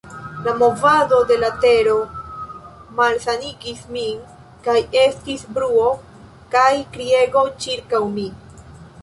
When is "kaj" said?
4.69-4.79, 6.57-6.73